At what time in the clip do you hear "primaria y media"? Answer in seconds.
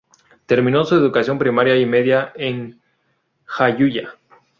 1.37-2.33